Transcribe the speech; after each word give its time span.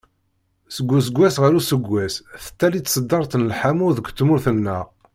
Seg 0.75 0.89
useggas 0.97 1.35
ɣer 1.41 1.53
useggas 1.59 2.13
tettali 2.43 2.79
tseddart 2.81 3.31
n 3.35 3.47
lḥamu 3.51 3.87
deg 3.97 4.07
tmurt-nneɣ 4.17 4.85